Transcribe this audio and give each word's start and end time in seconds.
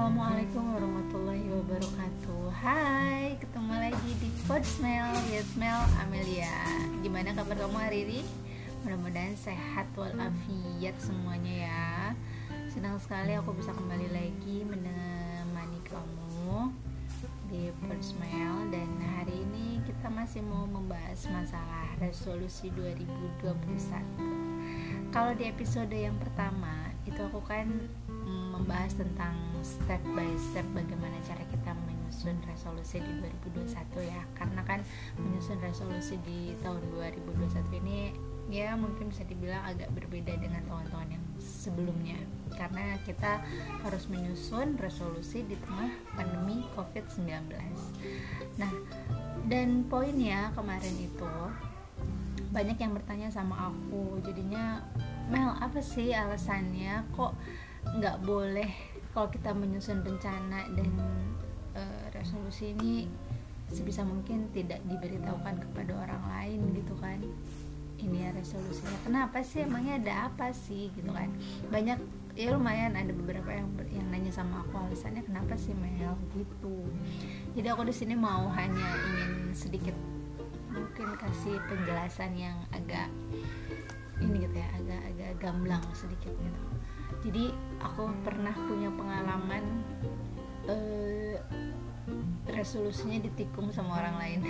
Assalamualaikum 0.00 0.80
warahmatullahi 0.80 1.46
wabarakatuh. 1.60 2.44
Hai, 2.56 3.36
ketemu 3.36 3.84
lagi 3.84 4.12
di 4.16 4.32
Pod 4.48 4.64
Smell 4.64 5.12
with 5.28 5.52
Mel 5.60 5.76
Amelia. 6.00 6.56
Gimana 7.04 7.36
kabar 7.36 7.52
kamu 7.52 7.76
hari 7.76 8.08
ini? 8.08 8.24
Mudah-mudahan 8.80 9.36
sehat 9.36 9.92
walafiat 9.92 10.96
semuanya 11.04 11.68
ya. 11.68 12.16
Senang 12.72 12.96
sekali 12.96 13.36
aku 13.36 13.52
bisa 13.52 13.76
kembali 13.76 14.08
lagi 14.08 14.64
menemani 14.64 15.84
kamu 15.84 16.72
di 17.52 17.68
Pod 17.84 18.00
Smell 18.00 18.72
Dan 18.72 18.88
hari 19.04 19.44
ini 19.44 19.84
kita 19.84 20.08
masih 20.08 20.40
mau 20.40 20.64
membahas 20.64 21.28
masalah 21.28 21.92
resolusi 22.00 22.72
2021 22.72 23.52
Kalau 25.12 25.36
di 25.36 25.44
episode 25.44 25.92
yang 25.92 26.16
pertama 26.16 26.88
itu 27.04 27.20
aku 27.20 27.44
kan 27.44 27.68
membahas 28.60 28.92
tentang 28.92 29.32
step 29.64 30.04
by 30.12 30.28
step 30.36 30.68
bagaimana 30.76 31.16
cara 31.24 31.40
kita 31.48 31.72
menyusun 31.88 32.36
resolusi 32.44 33.00
di 33.00 33.12
2021 33.56 34.04
ya. 34.04 34.20
Karena 34.36 34.60
kan 34.68 34.84
menyusun 35.16 35.56
resolusi 35.64 36.20
di 36.20 36.52
tahun 36.60 36.84
2021 36.92 37.80
ini 37.80 38.12
ya 38.52 38.76
mungkin 38.76 39.08
bisa 39.08 39.24
dibilang 39.24 39.64
agak 39.64 39.88
berbeda 39.96 40.36
dengan 40.36 40.60
tahun-tahun 40.68 41.08
yang 41.08 41.24
sebelumnya. 41.40 42.20
Karena 42.52 43.00
kita 43.08 43.40
harus 43.80 44.04
menyusun 44.12 44.76
resolusi 44.76 45.40
di 45.48 45.56
tengah 45.56 45.96
pandemi 46.12 46.68
COVID-19 46.76 47.56
nah 48.60 48.68
dan 49.48 49.88
poinnya 49.88 50.52
kemarin 50.52 50.92
itu 51.00 51.32
banyak 52.52 52.76
yang 52.76 52.92
bertanya 52.92 53.32
sama 53.32 53.72
aku. 53.72 54.20
Jadinya 54.20 54.84
Mel 55.30 55.54
apa 55.62 55.78
sih 55.78 56.10
alasannya 56.10 57.06
kok 57.14 57.38
nggak 57.96 58.22
boleh 58.22 58.70
kalau 59.10 59.28
kita 59.28 59.50
menyusun 59.50 60.06
rencana 60.06 60.68
dan 60.76 60.90
uh, 61.74 62.04
resolusi 62.14 62.72
ini 62.76 63.10
sebisa 63.70 64.02
mungkin 64.02 64.50
tidak 64.50 64.82
diberitahukan 64.86 65.62
kepada 65.62 65.92
orang 65.94 66.22
lain 66.26 66.60
gitu 66.74 66.94
kan. 66.98 67.18
Ini 68.00 68.16
ya 68.16 68.30
resolusinya. 68.32 68.96
Kenapa 69.04 69.44
sih? 69.44 69.68
Emangnya 69.68 70.00
ada 70.00 70.14
apa 70.32 70.50
sih? 70.56 70.88
Gitu 70.96 71.10
kan. 71.12 71.28
Banyak 71.68 72.00
ya 72.38 72.56
lumayan 72.56 72.96
ada 72.96 73.12
beberapa 73.12 73.50
yang 73.52 73.68
yang 73.92 74.06
nanya 74.08 74.32
sama 74.32 74.64
aku 74.64 74.78
alasannya 74.80 75.20
kenapa 75.26 75.54
sih 75.60 75.76
Mel? 75.76 76.16
Gitu. 76.32 76.76
Jadi 77.58 77.66
aku 77.68 77.84
di 77.84 77.94
sini 77.94 78.16
mau 78.16 78.48
hanya 78.56 78.88
ingin 79.04 79.52
sedikit 79.52 79.94
mungkin 80.70 81.18
kasih 81.18 81.58
penjelasan 81.66 82.32
yang 82.38 82.56
agak 82.70 83.10
ini 84.22 84.46
gitu 84.46 84.56
ya 84.56 84.68
agak 84.78 85.02
agak 85.12 85.32
gamblang 85.42 85.82
sedikit 85.96 86.30
gitu 86.30 86.62
jadi 87.20 87.52
aku 87.82 88.10
pernah 88.24 88.54
punya 88.54 88.90
pengalaman 88.94 89.64
uh, 90.68 91.36
resolusinya 92.50 93.22
ditikung 93.22 93.70
sama 93.70 94.02
orang 94.02 94.16
lain. 94.18 94.40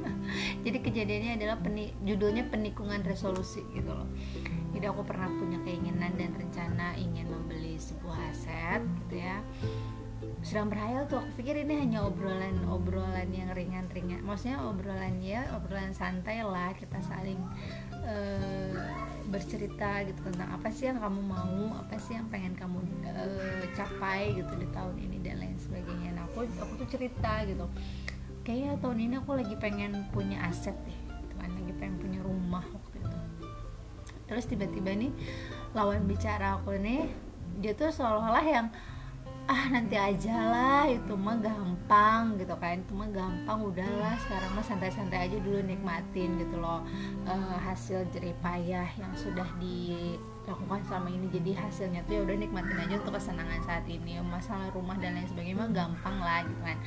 Jadi 0.64 0.78
kejadiannya 0.80 1.32
adalah 1.36 1.56
peni, 1.60 1.92
judulnya 2.00 2.48
penikungan 2.48 3.04
resolusi 3.04 3.60
gitu 3.76 3.92
loh. 3.92 4.08
Jadi 4.72 4.84
aku 4.88 5.04
pernah 5.04 5.28
punya 5.28 5.60
keinginan 5.62 6.16
dan 6.16 6.32
rencana 6.34 6.96
ingin 6.96 7.28
membeli 7.28 7.76
sebuah 7.76 8.32
aset 8.32 8.82
gitu 9.04 9.22
ya 9.22 9.38
sedang 10.44 10.68
berhayal 10.68 11.08
tuh 11.08 11.24
aku 11.24 11.40
pikir 11.40 11.64
ini 11.64 11.80
hanya 11.80 12.04
obrolan 12.04 12.68
obrolan 12.68 13.32
yang 13.32 13.48
ringan-ringan. 13.56 14.20
Maksudnya 14.28 14.60
obrolan 14.60 15.16
ya 15.24 15.48
obrolan 15.56 15.96
santai 15.96 16.44
lah 16.44 16.76
kita 16.76 17.00
saling 17.00 17.40
uh, 18.04 18.76
bercerita 19.32 20.04
gitu 20.04 20.20
tentang 20.28 20.52
apa 20.52 20.68
sih 20.68 20.92
yang 20.92 21.00
kamu 21.00 21.24
mau 21.24 21.80
apa 21.80 21.96
sih 21.96 22.20
yang 22.20 22.28
pengen 22.28 22.52
kamu 22.60 22.76
uh, 23.08 23.64
capai 23.72 24.36
gitu 24.36 24.52
di 24.60 24.68
tahun 24.68 25.00
ini 25.00 25.16
dan 25.24 25.40
lain 25.40 25.56
sebagainya. 25.56 26.12
Nah 26.12 26.28
aku 26.28 26.44
aku 26.60 26.84
tuh 26.84 26.88
cerita 26.92 27.40
gitu. 27.48 27.64
Kayaknya 28.44 28.76
tahun 28.84 28.98
ini 29.00 29.14
aku 29.24 29.40
lagi 29.40 29.56
pengen 29.56 30.12
punya 30.12 30.44
aset 30.44 30.76
deh 30.84 31.00
gitu 31.24 31.34
kan. 31.40 31.48
Lagi 31.56 31.72
pengen 31.80 31.96
punya 31.96 32.20
rumah 32.20 32.68
waktu 32.68 33.00
itu. 33.00 33.16
Terus 34.28 34.44
tiba-tiba 34.44 34.92
nih 34.92 35.08
lawan 35.72 36.04
bicara 36.04 36.60
aku 36.60 36.76
nih 36.76 37.08
dia 37.64 37.72
tuh 37.72 37.88
seolah-olah 37.88 38.44
yang 38.44 38.68
ah 39.44 39.68
nanti 39.68 39.92
aja 39.92 40.32
lah 40.48 40.88
itu 40.88 41.12
mah 41.12 41.36
gampang 41.36 42.40
gitu 42.40 42.56
kan. 42.56 42.80
Itu 42.80 42.96
mah 42.96 43.10
gampang 43.12 43.58
udahlah 43.60 44.16
sekarang 44.24 44.50
mah 44.56 44.64
santai-santai 44.64 45.28
aja 45.28 45.36
dulu 45.40 45.60
nikmatin 45.60 46.40
gitu 46.40 46.56
loh. 46.56 46.80
Uh, 47.28 47.56
hasil 47.60 48.08
jeripayah 48.08 48.88
yang 48.96 49.12
sudah 49.12 49.44
dilakukan 49.60 50.80
selama 50.88 51.12
ini 51.12 51.28
jadi 51.28 51.60
hasilnya 51.60 52.00
tuh 52.08 52.16
ya 52.16 52.20
udah 52.24 52.36
nikmatin 52.40 52.78
aja 52.80 52.94
untuk 52.96 53.20
kesenangan 53.20 53.60
saat 53.64 53.84
ini. 53.84 54.16
Masalah 54.24 54.72
rumah 54.72 54.96
dan 54.96 55.20
lain 55.20 55.28
sebagainya 55.28 55.60
mah 55.60 55.70
gampang 55.72 56.16
lah 56.24 56.40
gitu 56.48 56.60
kan. 56.64 56.78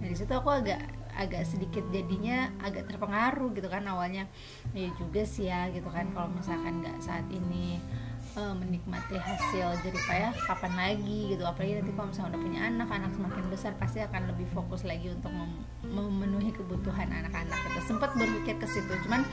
Dari 0.00 0.14
situ 0.16 0.32
aku 0.32 0.50
agak 0.50 0.80
agak 1.16 1.48
sedikit 1.48 1.84
jadinya 1.92 2.52
agak 2.60 2.88
terpengaruh 2.88 3.52
gitu 3.52 3.68
kan 3.68 3.84
awalnya. 3.84 4.24
Ya 4.72 4.88
juga 4.96 5.20
sih 5.24 5.52
ya 5.52 5.68
gitu 5.68 5.88
kan 5.92 6.08
kalau 6.16 6.32
misalkan 6.32 6.80
nggak 6.80 6.96
saat 7.04 7.28
ini 7.28 7.76
uh, 8.36 8.54
menikmati 8.54 9.16
hasil 9.16 9.80
jeripayah 9.80 10.30
kapan 10.46 10.72
lagi 10.76 11.34
gitu. 11.34 11.42
Apalagi 11.42 11.80
nanti 11.80 11.92
kalau 11.96 12.08
misalnya 12.12 12.30
udah 12.36 12.40
punya 12.44 12.60
anak 12.68 12.88
anak 12.92 13.10
semakin 13.16 13.44
besar 13.48 13.72
pasti 13.80 13.98
akan 14.04 14.30
lebih 14.30 14.46
fokus 14.52 14.84
lagi 14.84 15.10
untuk 15.10 15.32
mem 15.32 15.52
memenuhi 15.86 16.52
kebutuhan 16.52 17.08
anak-anak 17.08 17.56
gitu. 17.56 17.96
Sempat 17.96 18.12
berpikir 18.14 18.60
ke 18.60 18.66
situ 18.68 18.92
cuman 19.08 19.24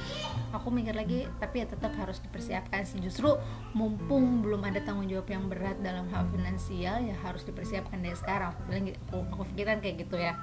aku 0.55 0.71
mikir 0.71 0.95
lagi 0.95 1.27
tapi 1.37 1.61
ya 1.61 1.67
tetap 1.67 1.91
harus 1.99 2.23
dipersiapkan 2.23 2.87
sih. 2.87 3.03
Justru 3.03 3.35
mumpung 3.75 4.41
belum 4.41 4.63
ada 4.63 4.79
tanggung 4.81 5.11
jawab 5.11 5.27
yang 5.27 5.51
berat 5.51 5.77
dalam 5.83 6.07
hal 6.09 6.23
finansial 6.31 7.03
ya 7.03 7.15
harus 7.21 7.43
dipersiapkan 7.43 7.99
dari 7.99 8.15
sekarang. 8.15 8.55
Aku 8.55 8.61
bilang 8.71 8.87
gitu, 8.87 9.17
aku 9.35 9.43
pikiran 9.53 9.83
kayak 9.83 10.07
gitu 10.07 10.17
ya. 10.17 10.33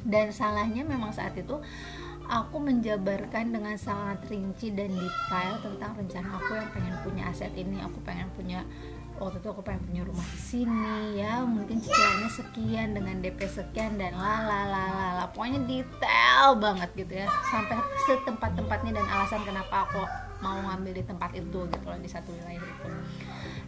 Dan 0.00 0.32
salahnya 0.32 0.80
memang 0.86 1.12
saat 1.12 1.36
itu 1.36 1.60
aku 2.30 2.62
menjabarkan 2.62 3.50
dengan 3.50 3.74
sangat 3.74 4.22
rinci 4.30 4.70
dan 4.70 4.94
detail 4.94 5.58
tentang 5.58 5.98
rencana 5.98 6.38
aku 6.38 6.54
yang 6.54 6.70
pengen 6.70 6.94
punya 7.02 7.22
aset 7.26 7.50
ini. 7.58 7.82
Aku 7.82 7.98
pengen 8.06 8.30
punya 8.38 8.62
waktu 9.18 9.42
itu 9.42 9.48
aku 9.50 9.66
pengen 9.66 9.82
punya 9.90 10.02
rumah 10.06 10.22
di 10.30 10.38
sini 10.38 11.18
ya. 11.18 11.42
Mungkin 11.42 11.82
cicilannya 11.82 12.30
sekian 12.30 12.94
dengan 12.94 13.18
DP 13.18 13.40
sekian 13.50 13.98
dan 13.98 14.14
la. 14.14 15.26
Pokoknya 15.34 15.66
detail 15.66 16.54
banget 16.54 16.90
gitu 16.94 17.12
ya. 17.18 17.26
Sampai 17.50 17.82
setempat-tempatnya 18.06 19.02
dan 19.02 19.06
alasan 19.10 19.42
kenapa 19.42 19.90
aku 19.90 20.02
mau 20.40 20.56
ngambil 20.70 21.02
di 21.02 21.04
tempat 21.04 21.34
itu 21.34 21.66
gitu 21.66 21.84
loh 21.84 21.98
di 21.98 22.08
satu 22.08 22.30
wilayah 22.30 22.62
itu. 22.62 22.88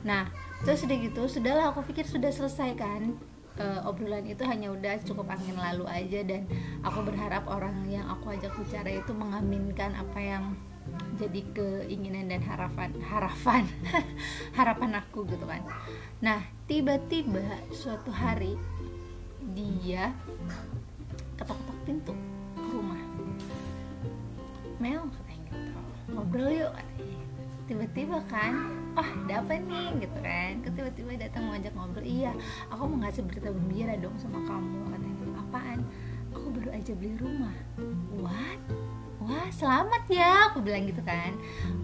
Nah 0.06 0.30
terus 0.62 0.86
udah 0.86 0.98
gitu 1.02 1.22
sudahlah 1.26 1.74
aku 1.74 1.82
pikir 1.90 2.06
sudah 2.06 2.30
selesai 2.30 2.78
kan 2.78 3.18
uh, 3.60 3.88
obrolan 3.88 4.24
itu 4.24 4.44
hanya 4.46 4.72
udah 4.72 4.96
cukup 5.04 5.28
angin 5.32 5.56
lalu 5.58 5.84
aja 5.88 6.24
dan 6.24 6.48
aku 6.80 7.04
berharap 7.04 7.44
orang 7.48 7.74
yang 7.90 8.06
aku 8.08 8.32
ajak 8.32 8.52
bicara 8.56 8.88
itu 8.88 9.12
mengaminkan 9.12 9.92
apa 9.96 10.18
yang 10.20 10.44
jadi 11.14 11.40
keinginan 11.54 12.26
dan 12.26 12.42
harapan 12.42 12.90
harapan 13.06 13.64
harapan 14.58 14.90
aku 14.98 15.24
gitu 15.30 15.44
kan. 15.46 15.62
Nah 16.18 16.42
tiba-tiba 16.66 17.44
suatu 17.70 18.10
hari 18.10 18.58
dia 19.52 20.10
ketok-ketok 21.38 21.78
pintu 21.86 22.14
ke 22.58 22.68
rumah. 22.72 23.02
Mel 24.82 25.06
katanya 25.06 25.50
gitu. 25.54 25.80
Ngobrol 26.10 26.50
yuk 26.50 26.72
tiba-tiba 27.70 28.18
kan 28.26 28.81
oh 28.96 29.08
ada 29.26 29.34
apa 29.40 29.52
nih 29.56 29.88
gitu 30.00 30.18
kan. 30.20 30.52
Tiba-tiba 30.64 31.10
datang 31.16 31.48
mau 31.48 31.54
ajak 31.56 31.72
ngobrol 31.76 32.04
iya 32.04 32.32
aku 32.68 32.82
mau 32.88 32.98
ngasih 33.06 33.22
berita 33.24 33.48
gembira 33.52 33.94
dong 34.00 34.16
sama 34.20 34.40
kamu 34.44 34.78
katanya 34.92 35.40
apaan? 35.40 35.78
Aku 36.32 36.46
baru 36.52 36.70
aja 36.72 36.92
beli 36.96 37.14
rumah. 37.20 37.56
What? 38.20 38.60
Wah 39.22 39.48
selamat 39.54 40.02
ya 40.10 40.50
aku 40.50 40.64
bilang 40.66 40.88
gitu 40.90 41.02
kan. 41.06 41.36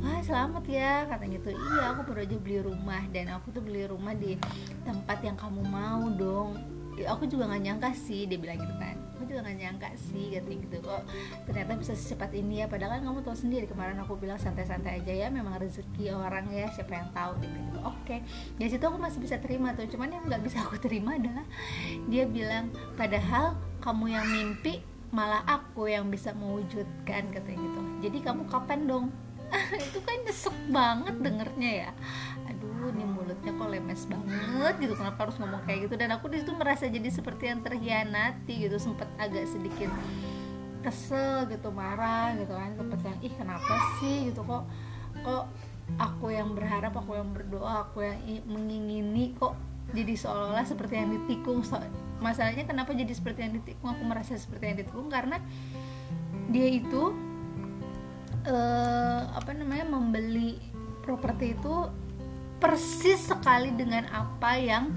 Wah 0.03 0.19
selamat 0.25 0.65
ya 0.67 1.07
katanya 1.07 1.39
gitu. 1.39 1.51
Iya 1.55 1.83
aku 1.95 2.01
baru 2.11 2.21
aja 2.27 2.37
beli 2.41 2.59
rumah 2.65 3.03
dan 3.15 3.31
aku 3.31 3.55
tuh 3.55 3.63
beli 3.63 3.87
rumah 3.87 4.13
di 4.17 4.35
tempat 4.83 5.23
yang 5.23 5.37
kamu 5.39 5.63
mau 5.69 6.09
dong 6.19 6.78
aku 7.07 7.29
juga 7.31 7.47
nggak 7.47 7.63
nyangka 7.63 7.91
sih 7.95 8.27
dia 8.27 8.39
bilang 8.41 8.59
gitu 8.59 8.75
kan. 8.81 8.97
Aku 9.19 9.27
juga 9.27 9.51
gak 9.51 9.59
nyangka 9.59 9.91
sih 9.99 10.31
katanya 10.31 10.59
gitu. 10.63 10.77
Kok 10.79 11.03
ternyata 11.51 11.73
bisa 11.75 11.93
secepat 11.99 12.31
ini 12.39 12.63
ya? 12.63 12.71
Padahal 12.71 12.99
kan 12.99 13.11
kamu 13.11 13.27
tahu 13.27 13.35
sendiri 13.35 13.67
kemarin 13.67 13.99
aku 13.99 14.15
bilang 14.15 14.39
santai-santai 14.39 15.03
aja 15.03 15.11
ya 15.11 15.27
memang 15.27 15.59
rezeki 15.59 16.15
orang 16.15 16.47
ya 16.55 16.71
siapa 16.71 16.95
yang 16.95 17.11
tahu. 17.11 17.35
Gitu 17.43 17.79
oke. 17.83 18.15
Okay. 18.59 18.71
situ 18.71 18.85
aku 18.87 18.99
masih 19.03 19.19
bisa 19.19 19.43
terima 19.43 19.75
tuh 19.75 19.91
cuman 19.91 20.15
yang 20.15 20.25
nggak 20.31 20.43
bisa 20.47 20.63
aku 20.63 20.79
terima 20.87 21.19
adalah 21.19 21.43
dia 22.07 22.31
bilang 22.31 22.71
padahal 22.95 23.59
kamu 23.83 24.07
yang 24.15 24.27
mimpi 24.31 24.87
malah 25.11 25.43
aku 25.51 25.91
yang 25.91 26.07
bisa 26.07 26.31
mewujudkan 26.39 27.35
katanya 27.35 27.59
gitu. 27.59 27.81
Jadi 28.07 28.19
kamu 28.23 28.47
kapan 28.47 28.87
dong? 28.87 29.07
Itu 29.91 29.99
kan 30.05 30.23
nyesek 30.23 30.57
banget 30.71 31.17
dengernya 31.25 31.71
ya 31.89 31.91
mulutnya 33.39 33.55
kok 33.55 33.71
lemes 33.71 34.03
banget 34.11 34.75
gitu 34.83 34.95
kenapa 34.99 35.19
harus 35.23 35.37
ngomong 35.39 35.63
kayak 35.63 35.79
gitu? 35.87 35.95
Dan 35.95 36.11
aku 36.11 36.27
di 36.27 36.43
situ 36.43 36.53
merasa 36.59 36.91
jadi 36.91 37.07
seperti 37.07 37.47
yang 37.47 37.63
terhianati 37.63 38.67
gitu 38.67 38.77
sempet 38.83 39.07
agak 39.15 39.47
sedikit 39.47 39.95
kesel 40.83 41.47
gitu 41.47 41.71
marah 41.71 42.35
gitu 42.35 42.51
kan 42.51 42.75
sempet 42.75 42.99
yang 43.07 43.19
ih 43.23 43.35
kenapa 43.39 43.75
sih? 43.99 44.31
gitu 44.31 44.43
kok 44.43 44.67
kok 45.23 45.45
aku 45.99 46.35
yang 46.35 46.55
berharap 46.55 46.95
aku 46.95 47.15
yang 47.15 47.31
berdoa 47.31 47.87
aku 47.87 48.03
yang 48.03 48.19
mengingini 48.51 49.35
kok 49.39 49.55
jadi 49.95 50.19
seolah-olah 50.19 50.67
seperti 50.67 50.99
yang 50.99 51.15
ditikung? 51.15 51.63
So, 51.63 51.79
masalahnya 52.19 52.67
kenapa 52.67 52.91
jadi 52.91 53.15
seperti 53.15 53.47
yang 53.47 53.55
ditikung? 53.55 53.95
Aku 53.95 54.03
merasa 54.03 54.35
seperti 54.35 54.67
yang 54.67 54.77
ditikung 54.83 55.07
karena 55.07 55.39
dia 56.51 56.67
itu 56.67 57.15
uh, 58.51 59.23
apa 59.31 59.55
namanya 59.55 59.87
membeli 59.87 60.59
properti 61.07 61.57
itu 61.57 61.89
persis 62.59 63.31
sekali 63.31 63.71
dengan 63.75 64.07
apa 64.11 64.59
yang 64.59 64.91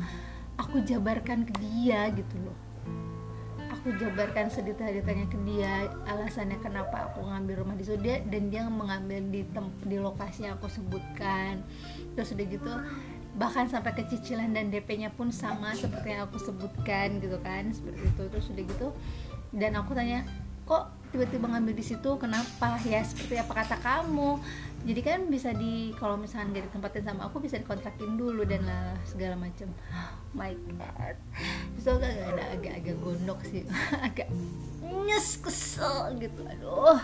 aku 0.57 0.81
jabarkan 0.85 1.45
ke 1.45 1.53
dia 1.61 2.09
gitu 2.13 2.35
loh. 2.41 2.57
Aku 3.79 3.97
jabarkan 3.97 4.51
sedetail-detailnya 4.51 5.25
ke 5.25 5.37
dia 5.41 5.89
alasannya 6.05 6.61
kenapa 6.61 7.09
aku 7.09 7.25
ngambil 7.25 7.65
rumah 7.65 7.73
di 7.73 7.81
situ 7.81 7.97
dia 7.97 8.21
dan 8.29 8.53
dia 8.53 8.69
mengambil 8.69 9.25
di 9.25 9.41
di 9.89 9.97
lokasi 9.97 10.45
yang 10.45 10.61
aku 10.61 10.69
sebutkan. 10.69 11.65
Terus 12.13 12.33
udah 12.37 12.45
gitu 12.45 12.71
bahkan 13.31 13.65
sampai 13.65 13.95
ke 13.95 14.03
cicilan 14.11 14.51
dan 14.51 14.69
DP-nya 14.69 15.15
pun 15.15 15.31
sama 15.31 15.71
seperti 15.71 16.13
yang 16.13 16.27
aku 16.27 16.37
sebutkan 16.37 17.17
gitu 17.23 17.41
kan 17.41 17.73
seperti 17.73 18.05
itu. 18.05 18.23
Terus 18.29 18.45
udah 18.53 18.65
gitu 18.69 18.87
dan 19.51 19.75
aku 19.75 19.97
tanya 19.97 20.23
kok 20.71 20.87
tiba-tiba 21.11 21.51
ngambil 21.51 21.75
di 21.75 21.83
situ 21.83 22.15
kenapa? 22.15 22.79
Ya 22.87 23.03
seperti 23.03 23.35
apa 23.35 23.51
kata 23.51 23.75
kamu? 23.83 24.39
Jadi 24.87 25.01
kan 25.03 25.19
bisa 25.27 25.51
di 25.51 25.91
kalau 25.99 26.15
misalnya 26.15 26.63
dari 26.63 26.67
tempatin 26.71 27.03
sama 27.03 27.27
aku 27.27 27.43
bisa 27.43 27.59
dikontrakin 27.59 28.15
dulu 28.15 28.47
dan 28.47 28.63
lah 28.63 28.95
segala 29.03 29.35
macam 29.35 29.67
oh 29.91 30.11
my 30.39 30.55
god. 30.79 31.19
So 31.75 31.99
agak 31.99 32.15
ada 32.15 32.55
agak-agak 32.55 32.95
gondok 33.03 33.43
sih. 33.43 33.67
Agak 34.07 34.31
nyes 34.79 35.43
kesel 35.43 36.15
gitu. 36.23 36.47
Aduh. 36.47 37.03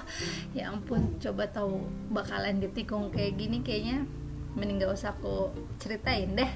Ya 0.56 0.72
ampun 0.72 1.20
coba 1.20 1.52
tahu 1.52 1.84
bakalan 2.08 2.64
ditikung 2.64 3.12
kayak 3.12 3.36
gini 3.36 3.60
kayaknya 3.60 4.08
mending 4.58 4.82
gak 4.82 4.98
usah 4.98 5.14
aku 5.14 5.54
ceritain 5.78 6.34
deh. 6.34 6.52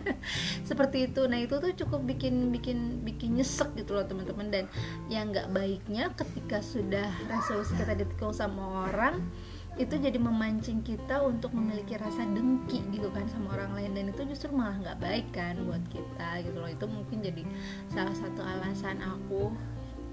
Seperti 0.68 1.10
itu. 1.10 1.26
Nah 1.26 1.42
itu 1.42 1.58
tuh 1.58 1.74
cukup 1.74 2.06
bikin 2.06 2.54
bikin 2.54 3.02
bikin 3.02 3.34
nyesek 3.36 3.74
gitu 3.74 3.98
loh 3.98 4.06
teman-teman. 4.06 4.48
Dan 4.48 4.64
yang 5.10 5.34
nggak 5.34 5.50
baiknya 5.50 6.14
ketika 6.14 6.62
sudah 6.62 7.10
resolusi 7.26 7.74
kita 7.74 7.98
ditikung 7.98 8.30
sama 8.30 8.88
orang 8.88 9.18
itu 9.80 9.96
jadi 9.96 10.20
memancing 10.20 10.84
kita 10.84 11.24
untuk 11.24 11.56
memiliki 11.56 11.96
rasa 11.96 12.28
dengki 12.28 12.84
gitu 12.94 13.08
kan 13.10 13.26
sama 13.26 13.58
orang 13.58 13.74
lain. 13.74 13.90
Dan 13.98 14.04
itu 14.14 14.22
justru 14.30 14.54
malah 14.54 14.78
nggak 14.78 14.98
baik 15.02 15.26
kan 15.34 15.58
buat 15.66 15.82
kita 15.90 16.46
gitu 16.46 16.56
loh. 16.62 16.70
Itu 16.70 16.86
mungkin 16.86 17.26
jadi 17.26 17.42
salah 17.90 18.14
satu 18.14 18.40
alasan 18.40 19.02
aku 19.02 19.50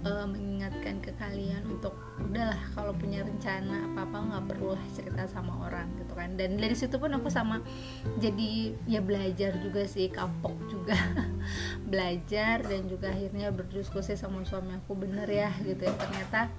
uh, 0.06 0.28
mengingatkan 0.28 1.04
ke 1.04 1.12
kalian 1.20 1.64
untuk 1.68 1.96
udahlah 2.20 2.60
kalau 2.76 2.92
punya 2.96 3.24
rencana 3.24 3.90
apa 3.92 4.06
apa 4.06 4.18
nggak 4.20 4.46
perlu 4.52 4.76
cerita 4.96 5.24
sama 5.28 5.68
orang 5.68 5.88
gitu 6.00 6.14
kan. 6.16 6.36
Dan 6.36 6.60
dari 6.60 6.76
situ 6.76 6.96
pun 7.00 7.12
aku 7.16 7.28
sama 7.32 7.64
jadi 8.20 8.76
ya 8.88 9.00
belajar 9.04 9.56
juga 9.60 9.84
sih 9.88 10.12
kapok 10.12 10.56
juga. 10.72 10.96
Belajar 11.92 12.64
dan 12.64 12.86
juga 12.88 13.12
akhirnya 13.12 13.50
berdiskusi 13.50 14.14
sama 14.16 14.46
suami 14.46 14.78
aku 14.78 14.96
bener 14.96 15.28
ya 15.28 15.52
gitu 15.64 15.84
ya. 15.84 15.94
Ternyata 15.96 16.52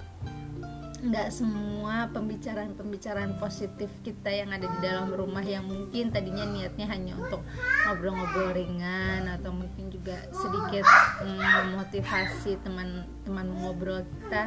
nggak 1.01 1.33
semua 1.33 2.05
pembicaraan-pembicaraan 2.13 3.41
positif 3.41 3.89
kita 4.05 4.29
yang 4.29 4.53
ada 4.53 4.69
di 4.69 4.79
dalam 4.85 5.09
rumah 5.09 5.41
yang 5.41 5.65
mungkin 5.65 6.13
tadinya 6.13 6.45
niatnya 6.45 6.85
hanya 6.85 7.17
untuk 7.17 7.41
ngobrol-ngobrol 7.89 8.53
ringan 8.53 9.25
atau 9.25 9.49
mungkin 9.49 9.89
juga 9.89 10.21
sedikit 10.29 10.85
mm, 11.25 11.73
memotivasi 11.73 12.61
teman-teman 12.61 13.47
ngobrol 13.57 14.05
kita 14.05 14.45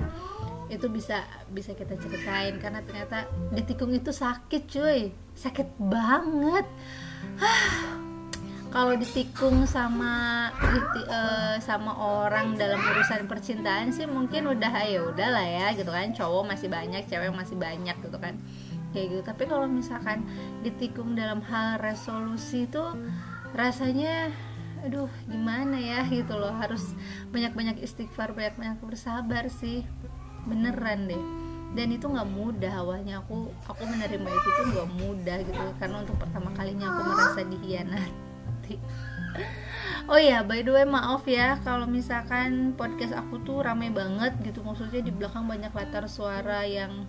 itu 0.73 0.87
bisa 0.89 1.25
bisa 1.53 1.77
kita 1.77 1.99
ceritain. 2.01 2.57
Karena 2.57 2.81
ternyata 2.85 3.29
detikung 3.53 3.93
itu 3.93 4.11
sakit 4.15 4.63
cuy. 4.71 5.13
Sakit 5.35 5.69
banget 5.79 6.67
kalau 8.75 8.99
ditikung 8.99 9.71
sama 9.71 10.51
uh, 11.07 11.55
sama 11.63 11.95
orang 11.95 12.59
dalam 12.59 12.83
urusan 12.83 13.31
percintaan 13.31 13.95
sih 13.95 14.03
mungkin 14.03 14.51
udah 14.51 14.83
ya 14.83 14.99
udah 15.15 15.29
lah 15.31 15.47
ya 15.47 15.67
gitu 15.79 15.95
kan. 15.95 16.11
Cowok 16.11 16.43
masih 16.51 16.67
banyak 16.67 17.07
cewek 17.07 17.31
masih 17.31 17.55
banyak 17.55 17.95
gitu 18.03 18.19
kan. 18.19 18.35
Kayak 18.91 19.07
gitu. 19.15 19.23
Tapi 19.31 19.43
kalau 19.47 19.71
misalkan 19.71 20.27
ditikung 20.67 21.15
dalam 21.15 21.39
hal 21.47 21.79
resolusi 21.79 22.67
itu 22.67 22.83
rasanya 23.55 24.35
aduh 24.83 25.07
gimana 25.31 25.79
ya 25.79 26.03
gitu 26.11 26.35
loh. 26.35 26.51
Harus 26.51 26.99
banyak-banyak 27.31 27.79
istighfar 27.79 28.35
banyak-banyak 28.35 28.83
bersabar 28.83 29.47
sih. 29.55 29.87
Beneran 30.51 31.07
deh. 31.07 31.23
Dan 31.79 31.95
itu 31.95 32.11
nggak 32.11 32.27
mudah 32.27 32.75
awalnya 32.75 33.23
aku 33.23 33.55
aku 33.71 33.87
menerima 33.87 34.27
itu 34.35 34.49
tuh 34.51 34.67
nggak 34.75 34.91
mudah 34.99 35.39
gitu. 35.47 35.63
Karena 35.79 36.03
untuk 36.03 36.19
pertama 36.19 36.51
kalinya 36.59 36.91
aku 36.91 37.01
merasa 37.07 37.47
dihianati 37.47 38.24
nanti 38.65 38.81
Oh 40.05 40.21
ya, 40.21 40.45
by 40.45 40.61
the 40.61 40.69
way 40.69 40.85
maaf 40.85 41.25
ya 41.25 41.57
kalau 41.65 41.89
misalkan 41.89 42.77
podcast 42.77 43.17
aku 43.17 43.41
tuh 43.41 43.65
rame 43.65 43.89
banget 43.89 44.37
gitu. 44.45 44.61
Maksudnya 44.61 45.01
di 45.01 45.09
belakang 45.09 45.49
banyak 45.49 45.73
latar 45.73 46.05
suara 46.13 46.61
yang 46.69 47.09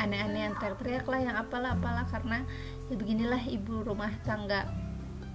aneh-aneh 0.00 0.48
yang 0.48 0.56
teriak-teriak 0.56 1.04
lah 1.04 1.20
yang 1.20 1.36
apalah 1.36 1.76
apalah. 1.76 2.08
Karena 2.08 2.40
ya 2.88 2.96
beginilah 2.96 3.44
ibu 3.44 3.84
rumah 3.84 4.08
tangga 4.24 4.72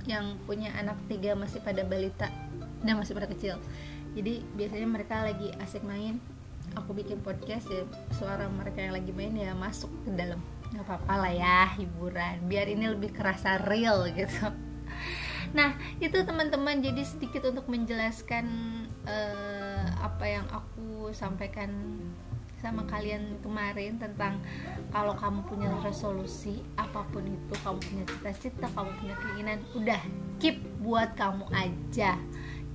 yang 0.10 0.42
punya 0.50 0.74
anak 0.74 0.98
tiga 1.06 1.38
masih 1.38 1.62
pada 1.62 1.86
balita 1.86 2.34
dan 2.82 2.98
masih 2.98 3.14
pada 3.14 3.30
kecil. 3.30 3.62
Jadi 4.18 4.42
biasanya 4.58 4.90
mereka 4.90 5.22
lagi 5.22 5.54
asik 5.62 5.86
main 5.86 6.18
aku 6.74 6.98
bikin 6.98 7.22
podcast 7.22 7.70
ya 7.70 7.86
suara 8.18 8.50
mereka 8.50 8.82
yang 8.82 8.98
lagi 8.98 9.14
main 9.14 9.38
ya 9.38 9.54
masuk 9.54 9.94
ke 10.02 10.10
dalam. 10.18 10.42
Nggak 10.74 10.90
apa-apa 10.90 11.14
lah 11.22 11.34
ya 11.38 11.60
hiburan. 11.78 12.50
Biar 12.50 12.66
ini 12.66 12.90
lebih 12.90 13.14
kerasa 13.14 13.62
real 13.62 14.10
gitu 14.10 14.65
nah 15.56 15.72
itu 16.04 16.20
teman-teman 16.28 16.84
jadi 16.84 17.00
sedikit 17.08 17.48
untuk 17.48 17.72
menjelaskan 17.72 18.46
uh, 19.08 19.88
apa 20.04 20.26
yang 20.28 20.46
aku 20.52 21.16
sampaikan 21.16 21.72
sama 22.66 22.82
kalian 22.90 23.38
kemarin 23.46 24.02
tentang 24.02 24.42
kalau 24.90 25.14
kamu 25.14 25.46
punya 25.46 25.70
resolusi 25.86 26.66
apa 26.82 27.06
pun 27.14 27.22
itu 27.22 27.54
kamu 27.62 27.78
punya 27.78 28.04
cita-cita 28.10 28.68
kamu 28.74 28.90
punya 28.98 29.16
keinginan 29.22 29.60
udah 29.78 30.02
keep 30.42 30.58
buat 30.82 31.14
kamu 31.14 31.46
aja. 31.54 32.18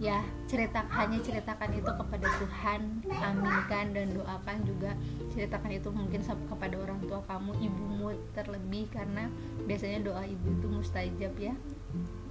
Ya 0.00 0.24
cerita 0.48 0.80
hanya 0.96 1.20
ceritakan 1.20 1.76
itu 1.76 1.90
kepada 1.92 2.24
Tuhan 2.40 3.04
aminkan 3.12 3.92
dan 3.92 4.06
doakan 4.16 4.58
juga 4.64 4.96
ceritakan 5.28 5.76
itu 5.76 5.92
mungkin 5.92 6.24
kepada 6.24 6.76
orang 6.80 7.04
tua 7.04 7.20
kamu 7.28 7.52
ibumu 7.60 8.16
terlebih 8.32 8.88
karena 8.88 9.28
biasanya 9.68 10.00
doa 10.00 10.24
ibu 10.24 10.56
itu 10.56 10.66
mustajab 10.72 11.36
ya 11.36 11.52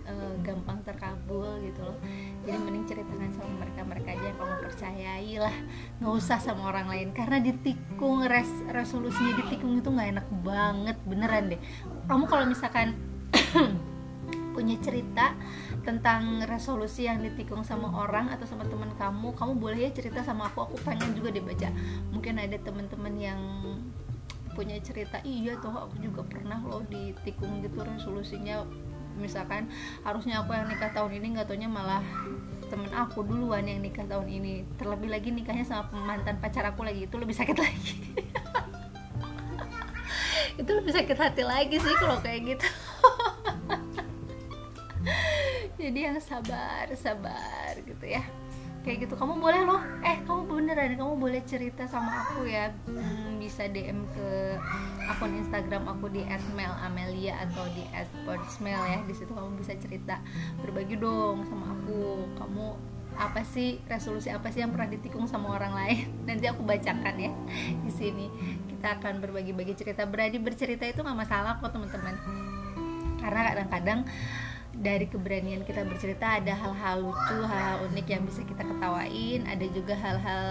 e, 0.10 0.14
gampang 0.42 0.82
terkabul 0.82 1.62
gitu 1.62 1.86
loh. 1.86 1.98
Jadi 2.44 2.58
mending 2.58 2.86
ceritakan 2.90 3.30
sama 3.30 3.52
mereka 3.62 3.82
mereka 3.86 4.10
aja 4.18 4.26
yang 4.34 4.38
kamu 4.42 4.56
percayai 4.66 5.34
lah. 5.38 5.56
Nggak 6.02 6.14
usah 6.18 6.38
sama 6.42 6.74
orang 6.74 6.90
lain. 6.90 7.10
Karena 7.14 7.38
ditikung 7.38 8.26
res 8.26 8.50
resolusinya 8.74 9.38
ditikung 9.46 9.78
itu 9.78 9.90
nggak 9.94 10.10
enak 10.18 10.28
banget. 10.42 10.98
Beneran 11.06 11.54
deh. 11.54 11.62
Kamu 12.10 12.26
kalau 12.26 12.50
misalkan 12.50 12.98
punya 14.58 14.76
cerita 14.82 15.38
tentang 15.86 16.44
resolusi 16.44 17.08
yang 17.08 17.24
ditikung 17.24 17.64
sama 17.64 17.94
orang 17.96 18.34
atau 18.34 18.44
sama 18.44 18.68
teman 18.68 18.92
kamu 19.00 19.32
kamu 19.38 19.54
boleh 19.56 19.80
ya 19.86 19.92
cerita 19.94 20.26
sama 20.26 20.50
aku. 20.50 20.74
Aku 20.74 20.76
pengen 20.82 21.14
juga 21.14 21.30
dibaca 21.30 21.70
mungkin 22.10 22.42
ada 22.42 22.58
teman-teman 22.58 23.14
yang 23.16 23.40
punya 24.60 24.76
cerita 24.84 25.24
iya 25.24 25.56
tuh 25.64 25.72
aku 25.72 26.04
juga 26.04 26.20
pernah 26.28 26.60
loh 26.68 26.84
ditikung 26.92 27.64
gitu 27.64 27.80
resolusinya 27.80 28.68
misalkan 29.20 29.68
harusnya 30.02 30.42
aku 30.42 30.56
yang 30.56 30.72
nikah 30.72 30.90
tahun 30.96 31.20
ini 31.20 31.28
nggak 31.38 31.52
taunya 31.52 31.70
malah 31.70 32.02
temen 32.72 32.90
aku 32.94 33.26
duluan 33.28 33.68
yang 33.68 33.84
nikah 33.84 34.08
tahun 34.08 34.32
ini. 34.32 34.64
Terlebih 34.80 35.12
lagi 35.12 35.30
nikahnya 35.36 35.68
sama 35.68 35.92
mantan 35.94 36.40
pacar 36.40 36.64
aku 36.66 36.88
lagi 36.88 37.06
itu 37.06 37.16
lebih 37.20 37.36
sakit 37.36 37.58
lagi. 37.60 37.94
Itu 40.60 40.76
lebih 40.76 40.92
sakit 40.92 41.16
hati 41.16 41.44
lagi 41.48 41.80
sih 41.80 41.96
kalau 42.04 42.20
kayak 42.20 42.56
gitu. 42.56 42.68
Jadi 45.80 46.00
yang 46.04 46.20
sabar 46.20 46.92
sabar 47.00 47.80
gitu 47.88 48.04
ya 48.04 48.20
kayak 48.84 49.08
gitu. 49.08 49.14
Kamu 49.16 49.38
boleh 49.38 49.62
loh. 49.68 49.82
Eh 50.02 50.24
kamu 50.24 50.48
beneran 50.48 50.96
kamu 50.96 51.14
boleh 51.20 51.42
cerita 51.44 51.84
sama 51.86 52.26
aku 52.26 52.48
ya. 52.48 52.72
Hmm, 52.88 53.38
bisa 53.42 53.68
DM 53.68 54.08
ke 54.16 54.56
akun 55.10 55.36
Instagram 55.36 55.90
aku 55.90 56.12
di 56.14 56.24
@melamelia 56.56 57.42
atau 57.44 57.66
di 57.74 57.84
@podsmell 58.24 58.82
ya. 58.88 59.00
Di 59.04 59.14
situ 59.16 59.32
kamu 59.32 59.60
bisa 59.60 59.76
cerita 59.78 60.22
berbagi 60.64 60.96
dong 60.96 61.44
sama 61.48 61.76
aku. 61.76 62.28
Kamu 62.40 62.66
apa 63.20 63.44
sih 63.44 63.84
resolusi 63.92 64.32
apa 64.32 64.48
sih 64.48 64.64
yang 64.64 64.72
pernah 64.72 64.88
ditikung 64.88 65.28
sama 65.28 65.60
orang 65.60 65.76
lain? 65.76 66.08
Nanti 66.28 66.46
aku 66.48 66.64
bacakan 66.64 67.16
ya 67.20 67.32
di 67.84 67.92
sini. 67.92 68.28
Kita 68.70 69.02
akan 69.02 69.20
berbagi-bagi 69.20 69.76
cerita. 69.76 70.08
Berani 70.08 70.40
bercerita 70.40 70.88
itu 70.88 71.04
nggak 71.04 71.20
masalah 71.20 71.60
kok 71.60 71.76
teman-teman. 71.76 72.16
Karena 73.20 73.42
kadang-kadang 73.52 74.00
dari 74.80 75.12
keberanian 75.12 75.68
kita 75.68 75.84
bercerita 75.84 76.40
ada 76.40 76.56
hal-hal 76.56 77.04
lucu, 77.04 77.38
hal-hal 77.44 77.84
unik 77.92 78.08
yang 78.08 78.24
bisa 78.24 78.48
kita 78.48 78.64
ketawain, 78.64 79.44
ada 79.44 79.66
juga 79.76 79.94
hal-hal 80.00 80.46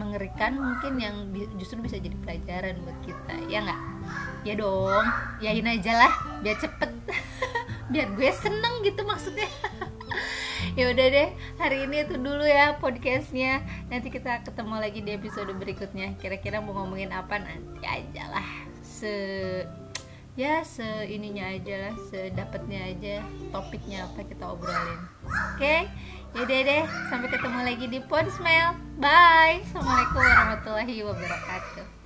mengerikan 0.00 0.56
mungkin 0.56 0.96
yang 0.96 1.16
justru 1.60 1.76
bisa 1.84 2.00
jadi 2.00 2.16
pelajaran 2.24 2.80
buat 2.80 2.98
kita, 3.04 3.34
ya 3.52 3.60
nggak? 3.60 3.80
Ya 4.48 4.56
dong, 4.56 5.06
yain 5.44 5.68
aja 5.68 5.92
lah, 6.08 6.12
biar 6.40 6.56
cepet. 6.56 6.90
biar 7.90 8.06
gue 8.14 8.30
seneng 8.30 8.86
gitu 8.86 9.02
maksudnya 9.02 9.50
ya 10.78 10.94
udah 10.94 11.06
deh 11.10 11.28
hari 11.58 11.90
ini 11.90 12.06
itu 12.06 12.14
dulu 12.22 12.46
ya 12.46 12.78
podcastnya 12.78 13.66
nanti 13.90 14.14
kita 14.14 14.46
ketemu 14.46 14.78
lagi 14.78 15.02
di 15.02 15.10
episode 15.10 15.50
berikutnya 15.58 16.14
kira-kira 16.22 16.62
mau 16.62 16.70
ngomongin 16.70 17.10
apa 17.10 17.42
nanti 17.42 17.82
aja 17.82 18.30
lah 18.30 18.46
se 18.86 19.10
ya 20.38 20.62
se 20.62 20.86
ininya 21.10 21.50
aja 21.50 21.90
lah 21.90 21.94
sedapatnya 22.06 22.80
aja 22.94 23.14
topiknya 23.50 24.06
apa 24.06 24.22
kita 24.26 24.44
obrolin. 24.46 25.00
Oke? 25.26 25.58
Okay? 25.58 25.80
yaudah 26.30 26.60
deh 26.62 26.82
sampai 27.10 27.28
ketemu 27.30 27.58
lagi 27.66 27.86
di 27.90 27.98
Ponsmail 28.06 28.78
bye. 29.02 29.58
Assalamualaikum 29.66 30.22
warahmatullahi 30.22 30.96
wabarakatuh 31.02 31.99